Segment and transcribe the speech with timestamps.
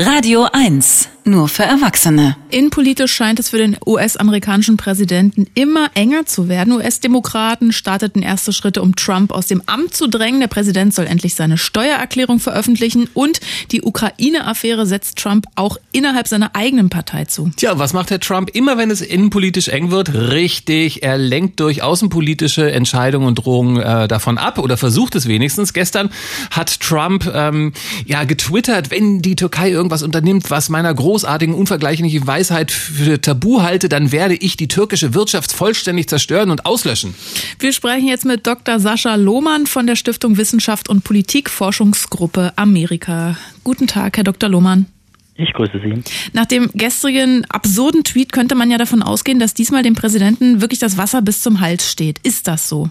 [0.00, 2.36] Radio 1, nur für Erwachsene.
[2.50, 6.72] Innenpolitisch scheint es für den US-amerikanischen Präsidenten immer enger zu werden.
[6.72, 10.40] US-Demokraten starteten erste Schritte, um Trump aus dem Amt zu drängen.
[10.40, 16.56] Der Präsident soll endlich seine Steuererklärung veröffentlichen und die Ukraine-Affäre setzt Trump auch innerhalb seiner
[16.56, 17.50] eigenen Partei zu.
[17.56, 20.12] Tja, was macht der Trump immer, wenn es innenpolitisch eng wird?
[20.14, 25.72] Richtig, er lenkt durch außenpolitische Entscheidungen und Drohungen äh, davon ab oder versucht es wenigstens.
[25.72, 26.10] Gestern
[26.50, 27.72] hat Trump ähm,
[28.06, 33.88] ja getwittert, wenn die Türkei irgendwas unternimmt, was meiner großartigen, unvergleichlichen Weisheit für tabu halte,
[33.88, 37.14] dann werde ich die türkische Wirtschaft vollständig zerstören und auslöschen.
[37.58, 38.78] Wir sprechen jetzt mit Dr.
[38.78, 43.36] Sascha Lohmann von der Stiftung Wissenschaft und Politik Forschungsgruppe Amerika.
[43.64, 44.48] Guten Tag, Herr Dr.
[44.48, 44.86] Lohmann.
[45.34, 46.00] Ich grüße Sie.
[46.32, 50.78] Nach dem gestrigen absurden Tweet könnte man ja davon ausgehen, dass diesmal dem Präsidenten wirklich
[50.78, 52.20] das Wasser bis zum Hals steht.
[52.22, 52.88] Ist das so?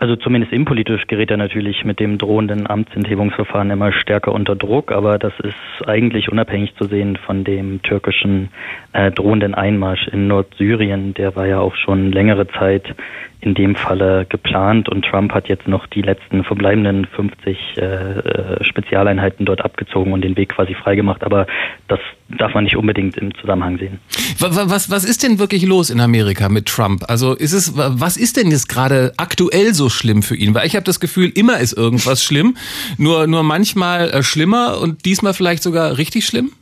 [0.00, 5.18] Also zumindest innenpolitisch gerät er natürlich mit dem drohenden Amtsenthebungsverfahren immer stärker unter Druck, aber
[5.18, 8.50] das ist eigentlich unabhängig zu sehen von dem türkischen
[8.92, 11.14] äh, drohenden Einmarsch in Nordsyrien.
[11.14, 12.94] Der war ja auch schon längere Zeit
[13.40, 18.64] in dem Falle geplant und Trump hat jetzt noch die letzten verbleibenden 50 äh, äh,
[18.64, 21.22] Spezialeinheiten dort abgezogen und den Weg quasi freigemacht.
[21.22, 21.46] Aber
[21.86, 22.00] das
[22.36, 24.00] darf man nicht unbedingt im Zusammenhang sehen.
[24.40, 27.04] Was, was, was ist denn wirklich los in Amerika mit Trump?
[27.08, 30.54] Also ist es, was ist denn jetzt gerade aktuell so schlimm für ihn?
[30.54, 32.56] Weil ich habe das Gefühl, immer ist irgendwas schlimm,
[32.96, 36.52] nur, nur manchmal äh, schlimmer und diesmal vielleicht sogar richtig schlimm?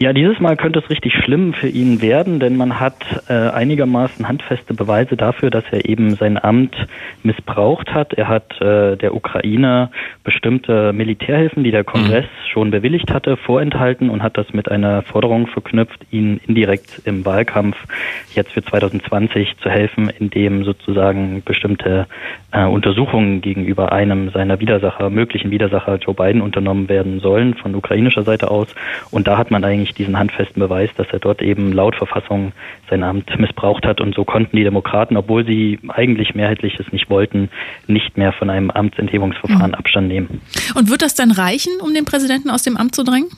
[0.00, 2.94] Ja, dieses Mal könnte es richtig schlimm für ihn werden, denn man hat
[3.28, 6.76] äh, einigermaßen handfeste Beweise dafür, dass er eben sein Amt
[7.24, 8.12] missbraucht hat.
[8.12, 9.90] Er hat äh, der Ukraine
[10.22, 12.48] bestimmte Militärhilfen, die der Kongress mhm.
[12.52, 17.76] schon bewilligt hatte, vorenthalten und hat das mit einer Forderung verknüpft, ihn indirekt im Wahlkampf
[18.36, 22.06] jetzt für 2020 zu helfen, indem sozusagen bestimmte
[22.52, 28.22] äh, Untersuchungen gegenüber einem seiner Widersacher, möglichen Widersacher Joe Biden unternommen werden sollen von ukrainischer
[28.22, 28.68] Seite aus.
[29.10, 32.52] Und da hat man eigentlich nicht diesen handfesten Beweis, dass er dort eben laut Verfassung
[32.90, 34.00] sein Amt missbraucht hat.
[34.00, 37.50] Und so konnten die Demokraten, obwohl sie eigentlich mehrheitlich es nicht wollten,
[37.86, 39.74] nicht mehr von einem Amtsenthebungsverfahren mhm.
[39.74, 40.40] Abstand nehmen.
[40.74, 43.28] Und wird das dann reichen, um den Präsidenten aus dem Amt zu drängen?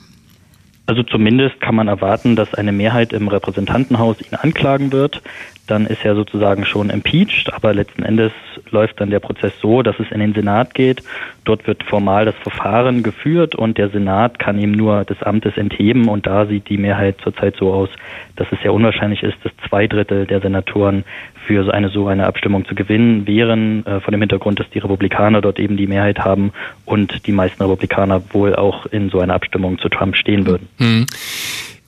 [0.87, 5.21] Also zumindest kann man erwarten, dass eine Mehrheit im Repräsentantenhaus ihn anklagen wird.
[5.71, 8.33] Dann ist er sozusagen schon impeached, aber letzten Endes
[8.71, 11.01] läuft dann der Prozess so, dass es in den Senat geht.
[11.45, 16.09] Dort wird formal das Verfahren geführt und der Senat kann ihm nur des Amtes entheben
[16.09, 17.87] und da sieht die Mehrheit zurzeit so aus,
[18.35, 21.05] dass es sehr unwahrscheinlich ist, dass zwei Drittel der Senatoren
[21.47, 24.79] für so eine so eine Abstimmung zu gewinnen wären, äh, vor dem Hintergrund, dass die
[24.79, 26.51] Republikaner dort eben die Mehrheit haben
[26.83, 30.67] und die meisten Republikaner wohl auch in so einer Abstimmung zu Trump stehen würden.
[30.79, 31.05] Hm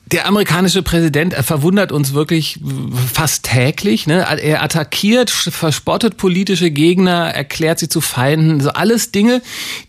[0.06, 2.60] der amerikanische Präsident verwundert uns wirklich
[3.12, 4.06] fast täglich.
[4.06, 4.24] Ne?
[4.42, 8.60] Er attackiert, verspottet politische Gegner, erklärt sie zu Feinden.
[8.60, 9.40] So alles Dinge,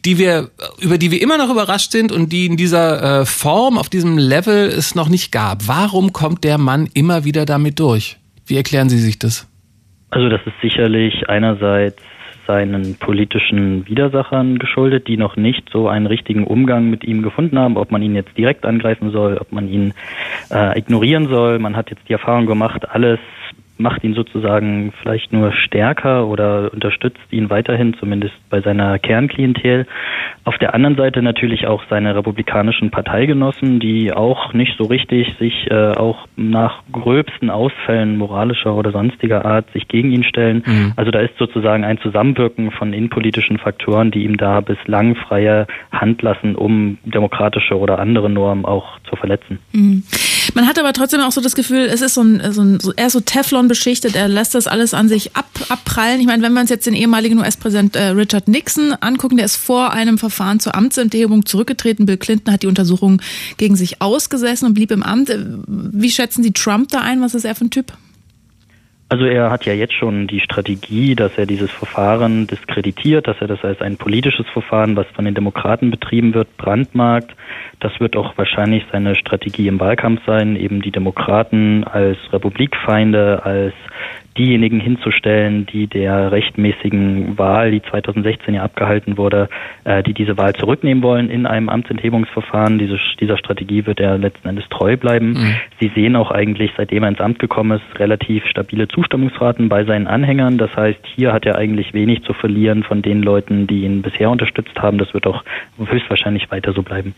[0.06, 3.78] die wir, über die wir immer noch überrascht sind und die in dieser äh, Form,
[3.78, 5.68] auf diesem Level es noch nicht gab.
[5.68, 8.18] Warum kommt der Mann immer wieder damit durch?
[8.46, 9.48] Wie erklären Sie sich das?
[10.12, 12.02] Also das ist sicherlich einerseits
[12.48, 17.78] seinen politischen Widersachern geschuldet, die noch nicht so einen richtigen Umgang mit ihm gefunden haben,
[17.78, 19.94] ob man ihn jetzt direkt angreifen soll, ob man ihn
[20.52, 21.60] äh, ignorieren soll.
[21.60, 23.20] Man hat jetzt die Erfahrung gemacht, alles
[23.78, 29.86] macht ihn sozusagen vielleicht nur stärker oder unterstützt ihn weiterhin, zumindest bei seiner Kernklientel.
[30.46, 35.70] Auf der anderen Seite natürlich auch seine republikanischen Parteigenossen, die auch nicht so richtig sich
[35.70, 40.64] äh, auch nach gröbsten Ausfällen moralischer oder sonstiger Art sich gegen ihn stellen.
[40.66, 40.94] Mhm.
[40.96, 46.22] Also da ist sozusagen ein Zusammenwirken von innenpolitischen Faktoren, die ihm da bislang freie Hand
[46.22, 49.60] lassen, um demokratische oder andere Normen auch zu verletzen.
[49.74, 50.04] Mhm.
[50.56, 52.94] Man hat aber trotzdem auch so das Gefühl, es ist so ein, so ein so,
[52.96, 56.22] er ist so Teflon beschichtet, er lässt das alles an sich ab, abprallen.
[56.22, 59.58] Ich meine, wenn wir uns jetzt den ehemaligen US-Präsident äh, Richard Nixon angucken, der ist
[59.58, 62.06] vor einem Verfahren zur Amtsenthebung zurückgetreten.
[62.06, 63.22] Bill Clinton hat die Untersuchung
[63.58, 65.30] gegen sich ausgesessen und blieb im Amt.
[65.30, 67.20] Äh, wie schätzen Sie Trump da ein?
[67.20, 67.92] Was ist er für ein Typ?
[69.08, 73.48] Also er hat ja jetzt schon die Strategie, dass er dieses Verfahren diskreditiert, dass er
[73.48, 77.36] das als ein politisches Verfahren, was von den Demokraten betrieben wird, brandmarkt.
[77.80, 83.74] Das wird auch wahrscheinlich seine Strategie im Wahlkampf sein, eben die Demokraten als Republikfeinde, als
[84.38, 89.50] diejenigen hinzustellen, die der rechtmäßigen Wahl, die 2016 ja abgehalten wurde,
[89.86, 92.78] äh, die diese Wahl zurücknehmen wollen in einem Amtsenthebungsverfahren.
[92.78, 95.34] Diese, dieser Strategie wird er letzten Endes treu bleiben.
[95.34, 95.56] Mhm.
[95.80, 100.08] Sie sehen auch eigentlich, seitdem er ins Amt gekommen ist, relativ stabile Zustimmungsraten bei seinen
[100.08, 100.58] Anhängern.
[100.58, 104.30] Das heißt, hier hat er eigentlich wenig zu verlieren von den Leuten, die ihn bisher
[104.30, 104.98] unterstützt haben.
[104.98, 105.44] Das wird auch
[105.78, 107.16] höchstwahrscheinlich weiter so bleiben.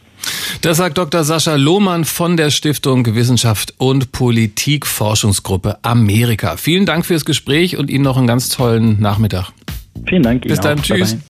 [0.62, 1.24] Das sagt Dr.
[1.24, 6.58] Sascha Lohmann von der Stiftung Wissenschaft und Politik Forschungsgruppe Amerika.
[6.58, 9.52] Vielen Dank fürs Gespräch und Ihnen noch einen ganz tollen Nachmittag.
[10.08, 10.44] Vielen Dank.
[10.44, 10.82] Bis dann.
[10.82, 11.14] Tschüss.
[11.14, 11.24] Bye bye.